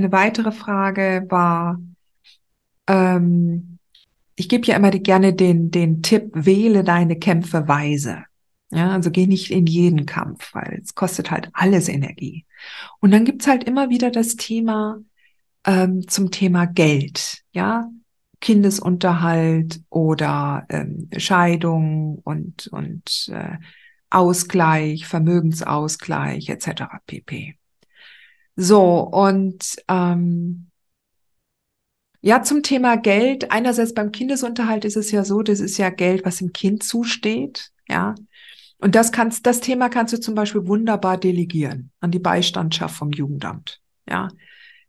Eine 0.00 0.12
weitere 0.12 0.50
Frage 0.50 1.26
war, 1.28 1.78
ähm, 2.86 3.76
ich 4.34 4.48
gebe 4.48 4.66
ja 4.66 4.76
immer 4.76 4.90
die, 4.90 5.02
gerne 5.02 5.34
den, 5.34 5.70
den 5.70 6.00
Tipp, 6.00 6.30
wähle 6.32 6.84
deine 6.84 7.18
Kämpfe 7.18 7.68
weise. 7.68 8.24
Ja, 8.70 8.92
also 8.92 9.10
geh 9.10 9.26
nicht 9.26 9.50
in 9.50 9.66
jeden 9.66 10.06
Kampf, 10.06 10.54
weil 10.54 10.80
es 10.82 10.94
kostet 10.94 11.30
halt 11.30 11.50
alles 11.52 11.90
Energie. 11.90 12.46
Und 13.00 13.10
dann 13.10 13.26
gibt's 13.26 13.46
halt 13.46 13.64
immer 13.64 13.90
wieder 13.90 14.10
das 14.10 14.36
Thema 14.36 15.00
ähm, 15.66 16.08
zum 16.08 16.30
Thema 16.30 16.64
Geld, 16.64 17.42
ja, 17.52 17.90
Kindesunterhalt 18.40 19.82
oder 19.90 20.64
ähm, 20.70 21.10
Scheidung 21.14 22.20
und, 22.24 22.68
und 22.68 23.28
äh, 23.30 23.58
Ausgleich, 24.08 25.06
Vermögensausgleich 25.06 26.48
etc. 26.48 26.84
pp. 27.06 27.59
So, 28.62 29.00
und 29.00 29.76
ähm, 29.88 30.66
ja, 32.20 32.42
zum 32.42 32.62
Thema 32.62 32.96
Geld. 32.96 33.50
Einerseits 33.52 33.94
beim 33.94 34.12
Kindesunterhalt 34.12 34.84
ist 34.84 34.98
es 34.98 35.10
ja 35.10 35.24
so, 35.24 35.40
das 35.40 35.60
ist 35.60 35.78
ja 35.78 35.88
Geld, 35.88 36.26
was 36.26 36.36
dem 36.36 36.52
Kind 36.52 36.82
zusteht. 36.82 37.70
Ja. 37.88 38.14
Und 38.78 38.94
das 38.96 39.12
kannst, 39.12 39.46
das 39.46 39.60
Thema 39.60 39.88
kannst 39.88 40.12
du 40.12 40.20
zum 40.20 40.34
Beispiel 40.34 40.66
wunderbar 40.66 41.16
delegieren 41.16 41.90
an 42.00 42.10
die 42.10 42.18
Beistandschaft 42.18 42.94
vom 42.96 43.12
Jugendamt. 43.12 43.80
Ja. 44.06 44.28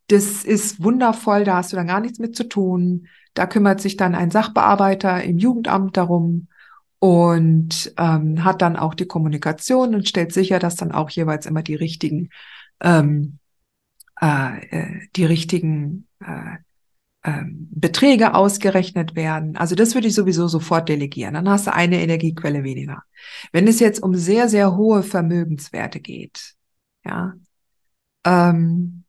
Das 0.08 0.44
ist 0.44 0.84
wundervoll, 0.84 1.46
da 1.46 1.56
hast 1.56 1.72
du 1.72 1.78
dann 1.78 1.88
gar 1.88 2.02
nichts 2.02 2.20
mit 2.20 2.36
zu 2.36 2.44
tun. 2.44 3.08
Da 3.36 3.48
kümmert 3.48 3.80
sich 3.80 3.96
dann 3.96 4.16
ein 4.16 4.32
Sachbearbeiter 4.32 5.24
im 5.24 5.38
Jugendamt 5.38 5.96
darum 5.96 6.50
und 7.00 7.94
ähm, 7.98 8.44
hat 8.44 8.62
dann 8.62 8.76
auch 8.76 8.96
die 8.96 9.08
Kommunikation 9.08 9.96
und 9.96 10.10
stellt 10.10 10.34
sicher, 10.34 10.60
dass 10.60 10.76
dann 10.76 10.92
auch 10.92 11.10
jeweils 11.10 11.46
immer 11.46 11.64
die 11.64 11.76
richtigen 11.76 12.32
ähm, 12.82 13.40
äh, 14.22 14.66
äh 14.68 15.08
die 15.16 15.26
richtigen 15.26 16.08
äh, 16.20 16.58
ähm, 17.24 17.68
Beträge 17.72 18.34
ausgerechnet 18.34 19.16
werden. 19.16 19.56
Also 19.56 19.76
das 19.76 19.94
würde 19.94 20.08
ich 20.08 20.16
sowieso 20.16 20.48
sofort 20.48 20.90
delegieren. 20.90 21.36
Dann 21.36 21.50
hast 21.50 21.68
du 21.68 21.74
eine 21.74 22.02
Energiequelle 22.02 22.64
weniger. 22.64 23.04
Wenn 23.52 23.68
es 23.68 23.80
jetzt 23.80 24.02
um 24.02 24.16
sehr, 24.16 24.50
sehr 24.50 24.76
hohe 24.76 25.04
Vermögenswerte 25.04 26.00
geht, 26.00 26.56
ja, 27.06 27.34
ähm, 28.26 29.04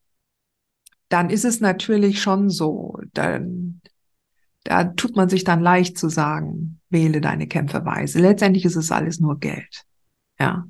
dann 1.08 1.30
ist 1.30 1.44
es 1.44 1.60
natürlich 1.60 2.22
schon 2.22 2.48
so, 2.48 2.98
dann, 3.12 3.80
da 4.64 4.84
tut 4.84 5.16
man 5.16 5.28
sich 5.28 5.44
dann 5.44 5.60
leicht 5.60 5.98
zu 5.98 6.08
sagen, 6.08 6.80
wähle 6.88 7.20
deine 7.20 7.46
Kämpfe 7.46 7.84
weise. 7.84 8.18
Letztendlich 8.18 8.64
ist 8.64 8.76
es 8.76 8.90
alles 8.90 9.20
nur 9.20 9.38
Geld. 9.38 9.84
Ja. 10.38 10.66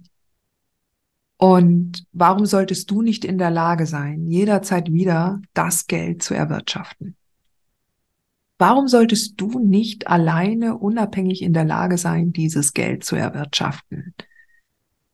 Und 1.43 2.07
warum 2.13 2.47
solltest 2.47 2.89
du 2.93 3.03
nicht 3.03 3.25
in 3.25 3.37
der 3.37 3.51
Lage 3.51 3.85
sein, 3.85 4.29
jederzeit 4.29 4.93
wieder 4.93 5.43
das 5.55 5.89
Geld 5.89 6.23
zu 6.23 6.35
erwirtschaften? 6.35 7.17
Warum 8.59 8.87
solltest 8.87 9.41
du 9.41 9.59
nicht 9.59 10.07
alleine 10.07 10.79
unabhängig 10.79 11.43
in 11.43 11.53
der 11.53 11.65
Lage 11.65 11.99
sein, 11.99 12.33
dieses 12.33 12.75
Geld 12.75 13.03
zu 13.03 13.17
erwirtschaften? 13.17 14.15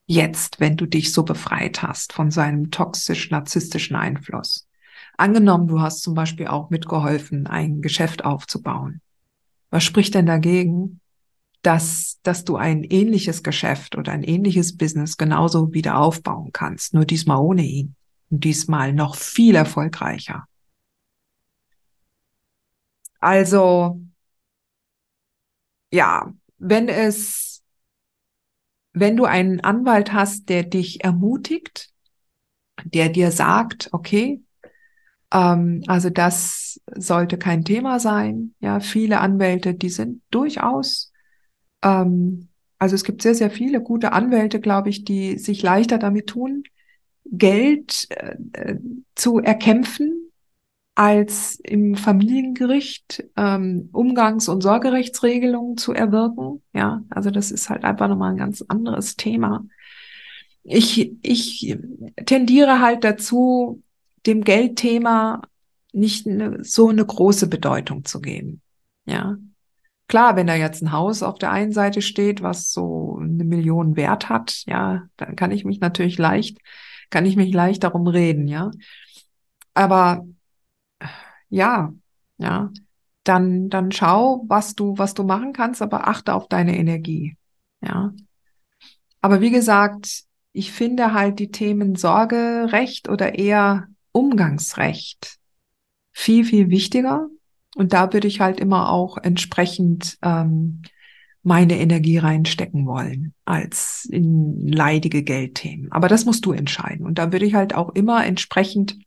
Jetzt, 0.04 0.60
wenn 0.60 0.76
du 0.76 0.84
dich 0.84 1.14
so 1.14 1.22
befreit 1.22 1.80
hast 1.80 2.12
von 2.12 2.30
seinem 2.30 2.70
toxisch-narzisstischen 2.70 3.96
Einfluss. 3.96 4.68
Angenommen, 5.16 5.66
du 5.66 5.80
hast 5.80 6.02
zum 6.02 6.12
Beispiel 6.12 6.48
auch 6.48 6.68
mitgeholfen, 6.68 7.46
ein 7.46 7.80
Geschäft 7.80 8.26
aufzubauen. 8.26 9.00
Was 9.70 9.82
spricht 9.82 10.14
denn 10.14 10.26
dagegen, 10.26 11.00
dass, 11.62 12.18
dass 12.22 12.44
du 12.44 12.56
ein 12.56 12.84
ähnliches 12.84 13.42
Geschäft 13.42 13.96
oder 13.96 14.12
ein 14.12 14.22
ähnliches 14.22 14.76
Business 14.76 15.16
genauso 15.16 15.72
wieder 15.72 15.98
aufbauen 15.98 16.50
kannst, 16.52 16.94
nur 16.94 17.04
diesmal 17.04 17.38
ohne 17.38 17.62
ihn 17.62 17.94
und 18.30 18.44
diesmal 18.44 18.92
noch 18.92 19.16
viel 19.16 19.54
erfolgreicher? 19.54 20.46
Also, 23.20 24.00
ja, 25.90 26.32
wenn 26.58 26.88
es, 26.88 27.62
wenn 28.92 29.16
du 29.16 29.24
einen 29.24 29.60
Anwalt 29.60 30.12
hast, 30.12 30.48
der 30.48 30.62
dich 30.62 31.02
ermutigt, 31.02 31.90
der 32.84 33.08
dir 33.08 33.32
sagt, 33.32 33.88
okay, 33.92 34.42
ähm, 35.32 35.82
also 35.86 36.10
das 36.10 36.80
sollte 36.94 37.38
kein 37.38 37.64
Thema 37.64 38.00
sein. 38.00 38.54
Ja, 38.60 38.80
viele 38.80 39.20
Anwälte, 39.20 39.74
die 39.74 39.90
sind 39.90 40.22
durchaus, 40.30 41.07
ähm, 41.82 42.48
also 42.78 42.94
es 42.94 43.04
gibt 43.04 43.22
sehr, 43.22 43.34
sehr 43.34 43.50
viele 43.50 43.82
gute 43.82 44.12
Anwälte, 44.12 44.60
glaube 44.60 44.88
ich, 44.88 45.04
die 45.04 45.38
sich 45.38 45.62
leichter 45.62 45.98
damit 45.98 46.28
tun, 46.28 46.64
Geld 47.24 48.06
äh, 48.10 48.36
äh 48.52 48.78
zu 49.14 49.38
erkämpfen, 49.40 50.28
als 50.98 51.60
im 51.62 51.94
Familiengericht 51.94 53.24
ähm, 53.36 53.88
Umgangs- 53.92 54.48
und 54.48 54.62
Sorgerechtsregelungen 54.62 55.76
zu 55.76 55.92
erwirken. 55.92 56.60
Ja, 56.72 57.04
also 57.10 57.30
das 57.30 57.52
ist 57.52 57.70
halt 57.70 57.84
einfach 57.84 58.08
nochmal 58.08 58.32
ein 58.32 58.36
ganz 58.36 58.64
anderes 58.66 59.14
Thema. 59.14 59.64
Ich, 60.64 61.12
ich 61.22 61.78
tendiere 62.26 62.80
halt 62.80 63.04
dazu, 63.04 63.82
dem 64.26 64.42
Geldthema 64.42 65.42
nicht 65.92 66.26
eine, 66.26 66.64
so 66.64 66.88
eine 66.88 67.06
große 67.06 67.46
Bedeutung 67.46 68.04
zu 68.04 68.20
geben. 68.20 68.60
Ja. 69.06 69.38
Klar, 70.08 70.36
wenn 70.36 70.46
da 70.46 70.54
jetzt 70.54 70.82
ein 70.82 70.92
Haus 70.92 71.22
auf 71.22 71.38
der 71.38 71.50
einen 71.52 71.72
Seite 71.72 72.00
steht, 72.02 72.42
was 72.42 72.72
so 72.72 73.18
eine 73.20 73.44
Million 73.44 73.94
Wert 73.94 74.28
hat, 74.28 74.62
ja, 74.66 75.02
dann 75.16 75.36
kann 75.36 75.50
ich 75.50 75.64
mich 75.64 75.80
natürlich 75.80 76.18
leicht, 76.18 76.58
kann 77.10 77.26
ich 77.26 77.36
mich 77.36 77.52
leicht 77.52 77.84
darum 77.84 78.06
reden, 78.06 78.48
ja. 78.48 78.70
Aber 79.74 80.26
ja, 81.50 81.92
ja, 82.38 82.70
dann, 83.24 83.68
dann 83.68 83.92
schau, 83.92 84.44
was 84.48 84.74
du, 84.74 84.96
was 84.96 85.12
du 85.12 85.24
machen 85.24 85.52
kannst, 85.52 85.82
aber 85.82 86.08
achte 86.08 86.32
auf 86.34 86.48
deine 86.48 86.76
Energie. 86.76 87.36
Ja. 87.82 88.12
Aber 89.20 89.40
wie 89.40 89.50
gesagt, 89.50 90.24
ich 90.52 90.72
finde 90.72 91.12
halt 91.12 91.38
die 91.38 91.50
Themen 91.50 91.96
Sorgerecht 91.96 93.08
oder 93.08 93.38
eher 93.38 93.88
Umgangsrecht 94.12 95.38
viel, 96.12 96.44
viel 96.44 96.70
wichtiger. 96.70 97.28
Und 97.76 97.92
da 97.92 98.12
würde 98.12 98.28
ich 98.28 98.40
halt 98.40 98.60
immer 98.60 98.90
auch 98.90 99.18
entsprechend 99.18 100.18
ähm, 100.22 100.82
meine 101.42 101.78
Energie 101.78 102.18
reinstecken 102.18 102.86
wollen 102.86 103.34
als 103.44 104.06
in 104.10 104.66
leidige 104.68 105.22
Geldthemen. 105.22 105.90
Aber 105.92 106.08
das 106.08 106.24
musst 106.24 106.44
du 106.44 106.52
entscheiden. 106.52 107.06
Und 107.06 107.18
da 107.18 107.32
würde 107.32 107.46
ich 107.46 107.54
halt 107.54 107.74
auch 107.74 107.94
immer 107.94 108.24
entsprechend 108.24 108.98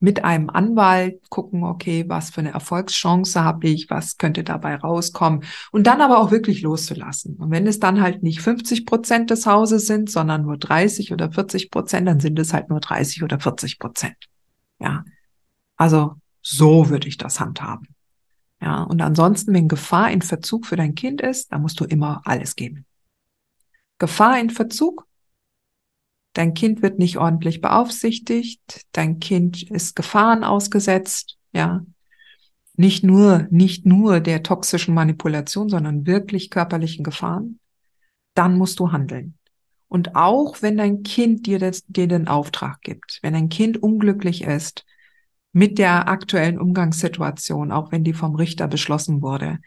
mit 0.00 0.24
einem 0.24 0.48
Anwalt 0.48 1.28
gucken, 1.28 1.62
okay, 1.62 2.06
was 2.08 2.30
für 2.30 2.40
eine 2.40 2.52
Erfolgschance 2.52 3.44
habe 3.44 3.68
ich, 3.68 3.90
was 3.90 4.16
könnte 4.16 4.42
dabei 4.42 4.74
rauskommen 4.76 5.44
und 5.72 5.86
dann 5.86 6.00
aber 6.00 6.18
auch 6.18 6.30
wirklich 6.30 6.62
loszulassen. 6.62 7.36
Und 7.36 7.50
wenn 7.50 7.66
es 7.66 7.80
dann 7.80 8.00
halt 8.00 8.22
nicht 8.22 8.40
50 8.40 8.86
Prozent 8.86 9.30
des 9.30 9.44
Hauses 9.44 9.86
sind, 9.86 10.10
sondern 10.10 10.42
nur 10.42 10.56
30 10.56 11.12
oder 11.12 11.30
40 11.30 11.70
Prozent, 11.70 12.08
dann 12.08 12.18
sind 12.18 12.38
es 12.38 12.54
halt 12.54 12.70
nur 12.70 12.80
30 12.80 13.22
oder 13.22 13.38
40 13.38 13.78
Prozent. 13.78 14.16
Ja, 14.78 15.04
also 15.76 16.14
so 16.42 16.88
würde 16.88 17.08
ich 17.08 17.16
das 17.16 17.40
handhaben. 17.40 17.88
Ja, 18.60 18.82
und 18.82 19.00
ansonsten, 19.00 19.54
wenn 19.54 19.68
Gefahr 19.68 20.10
in 20.10 20.22
Verzug 20.22 20.66
für 20.66 20.76
dein 20.76 20.94
Kind 20.94 21.20
ist, 21.20 21.52
dann 21.52 21.62
musst 21.62 21.80
du 21.80 21.84
immer 21.84 22.22
alles 22.24 22.56
geben. 22.56 22.84
Gefahr 23.98 24.38
in 24.38 24.50
Verzug, 24.50 25.06
Dein 26.32 26.54
Kind 26.54 26.82
wird 26.82 26.98
nicht 26.98 27.16
ordentlich 27.16 27.60
beaufsichtigt, 27.60 28.86
dein 28.92 29.18
Kind 29.18 29.68
ist 29.68 29.96
Gefahren 29.96 30.44
ausgesetzt, 30.44 31.38
ja. 31.52 31.84
Nicht 32.76 33.04
nur, 33.04 33.46
nicht 33.50 33.84
nur 33.84 34.20
der 34.20 34.42
toxischen 34.42 34.94
Manipulation, 34.94 35.68
sondern 35.68 36.06
wirklich 36.06 36.48
körperlichen 36.48 37.04
Gefahren. 37.04 37.58
Dann 38.34 38.56
musst 38.56 38.78
du 38.78 38.90
handeln. 38.90 39.34
Und 39.88 40.14
auch 40.14 40.62
wenn 40.62 40.78
dein 40.78 41.02
Kind 41.02 41.46
dir, 41.46 41.58
das, 41.58 41.84
dir 41.86 42.06
den 42.06 42.28
Auftrag 42.28 42.80
gibt, 42.80 43.18
wenn 43.22 43.34
dein 43.34 43.48
Kind 43.48 43.82
unglücklich 43.82 44.44
ist, 44.44 44.86
mit 45.52 45.78
der 45.78 46.08
aktuellen 46.08 46.58
Umgangssituation, 46.58 47.72
auch 47.72 47.92
wenn 47.92 48.04
die 48.04 48.12
vom 48.12 48.34
Richter 48.34 48.68
beschlossen 48.68 49.22
wurde, 49.22 49.58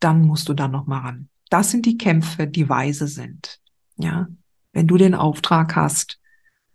dann 0.00 0.22
musst 0.22 0.48
du 0.48 0.54
da 0.54 0.68
noch 0.68 0.86
mal 0.86 1.00
ran. 1.00 1.28
Das 1.50 1.70
sind 1.70 1.86
die 1.86 1.98
Kämpfe, 1.98 2.46
die 2.46 2.68
weise 2.68 3.06
sind. 3.06 3.60
Ja, 3.96 4.28
wenn 4.72 4.86
du 4.86 4.96
den 4.96 5.14
Auftrag 5.14 5.76
hast 5.76 6.20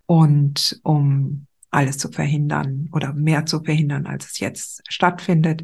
und 0.05 0.79
um 0.83 1.47
alles 1.69 1.97
zu 1.97 2.11
verhindern 2.11 2.89
oder 2.91 3.13
mehr 3.13 3.45
zu 3.45 3.63
verhindern, 3.63 4.05
als 4.05 4.31
es 4.31 4.39
jetzt 4.39 4.81
stattfindet. 4.89 5.63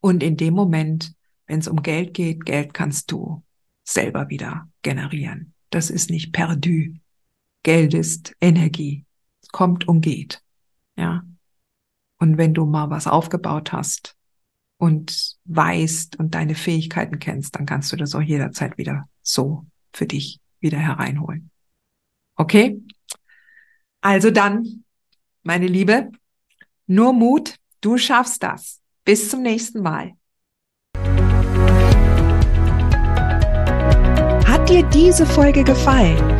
Und 0.00 0.22
in 0.22 0.36
dem 0.36 0.54
Moment, 0.54 1.14
wenn 1.46 1.60
es 1.60 1.68
um 1.68 1.82
Geld 1.82 2.14
geht, 2.14 2.44
Geld 2.44 2.74
kannst 2.74 3.10
du 3.12 3.44
selber 3.84 4.28
wieder 4.28 4.68
generieren. 4.82 5.54
Das 5.70 5.90
ist 5.90 6.10
nicht 6.10 6.32
perdu. 6.32 6.94
Geld 7.62 7.94
ist 7.94 8.34
Energie. 8.40 9.04
Es 9.42 9.48
kommt 9.50 9.86
und 9.86 10.00
geht. 10.00 10.42
Ja. 10.96 11.22
Und 12.20 12.36
wenn 12.36 12.52
du 12.52 12.66
mal 12.66 12.90
was 12.90 13.06
aufgebaut 13.06 13.72
hast 13.72 14.14
und 14.76 15.36
weißt 15.46 16.18
und 16.18 16.34
deine 16.34 16.54
Fähigkeiten 16.54 17.18
kennst, 17.18 17.56
dann 17.56 17.64
kannst 17.64 17.90
du 17.92 17.96
das 17.96 18.14
auch 18.14 18.20
jederzeit 18.20 18.76
wieder 18.76 19.08
so 19.22 19.66
für 19.92 20.06
dich 20.06 20.38
wieder 20.60 20.78
hereinholen. 20.78 21.50
Okay? 22.36 22.78
Also 24.02 24.30
dann, 24.30 24.84
meine 25.42 25.66
Liebe, 25.66 26.10
nur 26.86 27.14
Mut, 27.14 27.56
du 27.80 27.96
schaffst 27.96 28.42
das. 28.42 28.80
Bis 29.04 29.30
zum 29.30 29.40
nächsten 29.40 29.80
Mal. 29.80 30.12
Hat 34.46 34.68
dir 34.68 34.82
diese 34.90 35.24
Folge 35.24 35.64
gefallen? 35.64 36.39